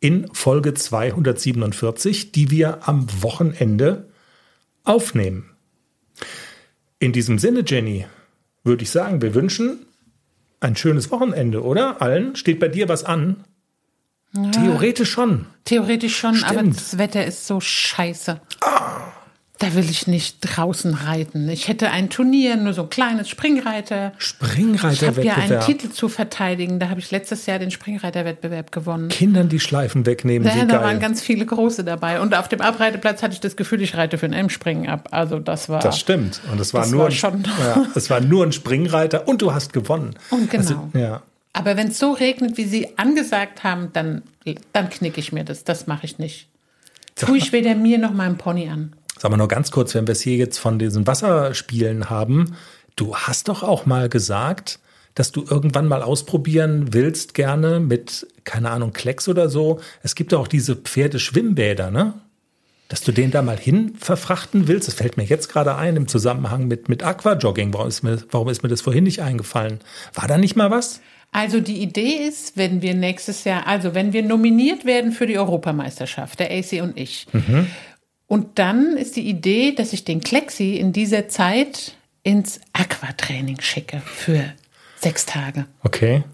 in 0.00 0.28
Folge 0.32 0.74
247, 0.74 2.32
die 2.32 2.50
wir 2.50 2.86
am 2.88 3.06
Wochenende 3.22 4.06
aufnehmen. 4.84 5.50
In 6.98 7.12
diesem 7.12 7.38
Sinne, 7.38 7.64
Jenny, 7.66 8.06
würde 8.62 8.84
ich 8.84 8.90
sagen, 8.90 9.22
wir 9.22 9.34
wünschen 9.34 9.86
ein 10.60 10.76
schönes 10.76 11.10
Wochenende, 11.10 11.62
oder? 11.62 12.00
Allen? 12.02 12.36
Steht 12.36 12.60
bei 12.60 12.68
dir 12.68 12.88
was 12.88 13.04
an? 13.04 13.44
Ja, 14.32 14.50
Theoretisch 14.50 15.10
schon. 15.10 15.46
Theoretisch 15.64 16.16
schon, 16.16 16.34
Stimmt. 16.34 16.50
aber 16.58 16.62
das 16.68 16.98
Wetter 16.98 17.24
ist 17.24 17.46
so 17.46 17.60
scheiße. 17.60 18.40
Ah. 18.62 19.05
Da 19.58 19.74
will 19.74 19.88
ich 19.88 20.06
nicht 20.06 20.38
draußen 20.42 20.92
reiten. 20.92 21.48
Ich 21.48 21.68
hätte 21.68 21.90
ein 21.90 22.10
Turnier, 22.10 22.56
nur 22.56 22.74
so 22.74 22.82
ein 22.82 22.90
kleines 22.90 23.28
Springreiter. 23.30 24.12
Springreiterwettbewerb. 24.18 25.24
Ich 25.24 25.30
habe 25.32 25.50
ja 25.50 25.56
einen 25.56 25.64
Titel 25.64 25.88
zu 25.90 26.10
verteidigen. 26.10 26.78
Da 26.78 26.90
habe 26.90 27.00
ich 27.00 27.10
letztes 27.10 27.46
Jahr 27.46 27.58
den 27.58 27.70
Springreiterwettbewerb 27.70 28.70
gewonnen. 28.70 29.08
Kindern 29.08 29.48
die 29.48 29.58
Schleifen 29.58 30.04
wegnehmen. 30.04 30.46
Ja, 30.46 30.66
da 30.66 30.76
geil. 30.76 30.84
waren 30.84 31.00
ganz 31.00 31.22
viele 31.22 31.46
große 31.46 31.84
dabei. 31.84 32.20
Und 32.20 32.34
auf 32.34 32.48
dem 32.48 32.60
Abreiteplatz 32.60 33.22
hatte 33.22 33.32
ich 33.32 33.40
das 33.40 33.56
Gefühl, 33.56 33.80
ich 33.80 33.96
reite 33.96 34.18
für 34.18 34.26
ein 34.26 34.34
M-Springen 34.34 34.88
ab. 34.88 35.08
Also 35.10 35.38
das 35.38 35.70
war. 35.70 35.80
Das 35.80 35.98
stimmt. 35.98 36.42
Und 36.52 36.60
es 36.60 36.74
war 36.74 36.86
nur 36.86 37.04
war 37.04 37.10
schon. 37.10 37.44
Ja, 37.58 37.86
es 37.94 38.10
war 38.10 38.20
nur 38.20 38.44
ein 38.44 38.52
Springreiter 38.52 39.26
und 39.26 39.40
du 39.40 39.54
hast 39.54 39.72
gewonnen. 39.72 40.16
Und 40.30 40.50
genau. 40.50 40.90
Also, 40.92 40.98
ja. 40.98 41.22
Aber 41.54 41.78
wenn 41.78 41.88
es 41.88 41.98
so 41.98 42.12
regnet, 42.12 42.58
wie 42.58 42.66
Sie 42.66 42.98
angesagt 42.98 43.64
haben, 43.64 43.88
dann, 43.94 44.22
dann 44.74 44.90
knicke 44.90 45.18
ich 45.18 45.32
mir 45.32 45.44
das. 45.44 45.64
Das 45.64 45.86
mache 45.86 46.04
ich 46.04 46.18
nicht. 46.18 46.48
Tue 47.14 47.38
ich 47.38 47.52
weder 47.52 47.74
mir 47.74 47.96
noch 47.96 48.12
meinem 48.12 48.36
Pony 48.36 48.68
an. 48.68 48.92
Sag 49.18 49.30
mal 49.30 49.36
nur 49.36 49.48
ganz 49.48 49.70
kurz, 49.70 49.94
wenn 49.94 50.06
wir 50.06 50.12
es 50.12 50.20
hier 50.20 50.36
jetzt 50.36 50.58
von 50.58 50.78
diesen 50.78 51.06
Wasserspielen 51.06 52.10
haben, 52.10 52.56
du 52.96 53.16
hast 53.16 53.48
doch 53.48 53.62
auch 53.62 53.86
mal 53.86 54.08
gesagt, 54.08 54.78
dass 55.14 55.32
du 55.32 55.44
irgendwann 55.48 55.88
mal 55.88 56.02
ausprobieren 56.02 56.92
willst, 56.92 57.32
gerne 57.32 57.80
mit, 57.80 58.26
keine 58.44 58.70
Ahnung, 58.70 58.92
Klecks 58.92 59.28
oder 59.28 59.48
so. 59.48 59.80
Es 60.02 60.14
gibt 60.14 60.32
ja 60.32 60.38
auch 60.38 60.48
diese 60.48 60.76
Pferdeschwimmbäder, 60.76 61.90
ne? 61.90 62.14
Dass 62.88 63.00
du 63.00 63.10
den 63.10 63.32
da 63.32 63.42
mal 63.42 63.58
hin 63.58 63.94
verfrachten 63.98 64.68
willst, 64.68 64.86
das 64.86 64.94
fällt 64.94 65.16
mir 65.16 65.24
jetzt 65.24 65.48
gerade 65.48 65.74
ein 65.74 65.96
im 65.96 66.06
Zusammenhang 66.06 66.68
mit, 66.68 66.88
mit 66.88 67.02
Aquajogging. 67.02 67.74
Warum 67.74 67.88
ist, 67.88 68.02
mir, 68.02 68.18
warum 68.30 68.48
ist 68.48 68.62
mir 68.62 68.68
das 68.68 68.82
vorhin 68.82 69.04
nicht 69.04 69.22
eingefallen? 69.22 69.80
War 70.14 70.28
da 70.28 70.36
nicht 70.36 70.54
mal 70.54 70.70
was? 70.70 71.00
Also 71.32 71.60
die 71.60 71.82
Idee 71.82 72.26
ist, 72.28 72.56
wenn 72.56 72.82
wir 72.82 72.94
nächstes 72.94 73.42
Jahr, 73.44 73.66
also 73.66 73.94
wenn 73.94 74.12
wir 74.12 74.22
nominiert 74.22 74.84
werden 74.84 75.10
für 75.10 75.26
die 75.26 75.38
Europameisterschaft, 75.38 76.38
der 76.38 76.50
AC 76.50 76.82
und 76.82 76.96
ich, 76.96 77.26
mhm. 77.32 77.66
Und 78.26 78.58
dann 78.58 78.96
ist 78.96 79.16
die 79.16 79.28
Idee, 79.28 79.72
dass 79.72 79.92
ich 79.92 80.04
den 80.04 80.20
Klexi 80.20 80.74
in 80.74 80.92
dieser 80.92 81.28
Zeit 81.28 81.96
ins 82.22 82.60
Aquatraining 82.72 83.60
schicke 83.60 84.02
für 84.04 84.52
sechs 84.96 85.26
Tage. 85.26 85.66
Okay. 85.84 86.24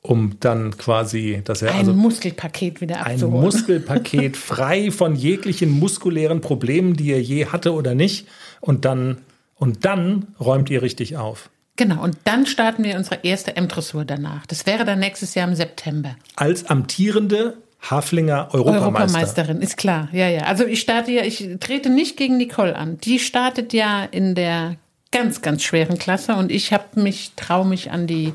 um 0.00 0.36
dann 0.38 0.76
quasi, 0.78 1.42
dass 1.44 1.60
er 1.60 1.72
Ein 1.72 1.80
also 1.80 1.92
Muskelpaket 1.92 2.80
wieder 2.80 3.04
ein 3.04 3.14
abzuholen. 3.14 3.40
Muskelpaket 3.44 4.36
frei 4.36 4.92
von 4.92 5.16
jeglichen 5.16 5.70
muskulären 5.70 6.40
Problemen, 6.40 6.94
die 6.94 7.10
er 7.10 7.20
je 7.20 7.46
hatte 7.46 7.72
oder 7.72 7.94
nicht. 7.96 8.28
Und 8.60 8.84
dann, 8.84 9.18
und 9.56 9.84
dann 9.84 10.28
räumt 10.38 10.70
ihr 10.70 10.82
richtig 10.82 11.16
auf. 11.16 11.50
Genau, 11.76 12.02
und 12.02 12.16
dann 12.24 12.46
starten 12.46 12.84
wir 12.84 12.96
unsere 12.96 13.20
erste 13.22 13.56
M-Dressur 13.56 14.04
danach. 14.04 14.46
Das 14.46 14.66
wäre 14.66 14.84
dann 14.84 15.00
nächstes 15.00 15.34
Jahr 15.34 15.48
im 15.48 15.54
September. 15.54 16.16
Als 16.36 16.70
amtierende 16.70 17.56
Haflinger 17.80 18.48
Europameister. 18.52 18.86
Europameisterin, 18.86 19.62
ist 19.62 19.76
klar. 19.76 20.08
Ja, 20.12 20.28
ja. 20.28 20.42
Also 20.42 20.66
ich 20.66 20.80
starte 20.80 21.12
ja, 21.12 21.22
ich 21.22 21.48
trete 21.60 21.90
nicht 21.90 22.16
gegen 22.16 22.36
Nicole 22.36 22.74
an. 22.74 22.98
Die 22.98 23.18
startet 23.18 23.72
ja 23.72 24.04
in 24.04 24.34
der 24.34 24.76
ganz, 25.10 25.42
ganz 25.42 25.62
schweren 25.62 25.98
Klasse 25.98 26.34
und 26.34 26.50
ich 26.52 26.72
habe 26.72 27.00
mich, 27.00 27.32
traue 27.36 27.66
mich 27.66 27.90
an 27.90 28.06
die, 28.06 28.34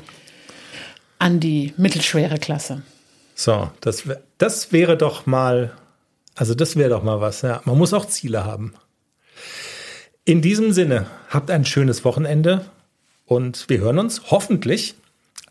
an 1.18 1.40
die 1.40 1.72
mittelschwere 1.76 2.38
Klasse. 2.38 2.82
So, 3.34 3.70
das, 3.80 4.04
das 4.38 4.72
wäre 4.72 4.96
doch 4.96 5.26
mal, 5.26 5.72
also 6.34 6.54
das 6.54 6.76
wäre 6.76 6.90
doch 6.90 7.02
mal 7.02 7.20
was. 7.20 7.42
Ja, 7.42 7.60
man 7.64 7.76
muss 7.78 7.92
auch 7.92 8.06
Ziele 8.06 8.44
haben. 8.44 8.74
In 10.24 10.40
diesem 10.40 10.72
Sinne, 10.72 11.06
habt 11.28 11.50
ein 11.50 11.66
schönes 11.66 12.04
Wochenende 12.04 12.64
und 13.26 13.68
wir 13.68 13.78
hören 13.78 13.98
uns 13.98 14.30
hoffentlich 14.30 14.94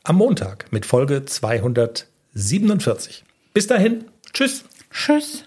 am 0.03 0.15
Montag 0.17 0.71
mit 0.71 0.85
Folge 0.85 1.25
247. 1.25 3.23
Bis 3.53 3.67
dahin, 3.67 4.05
tschüss. 4.33 4.63
Tschüss. 4.91 5.45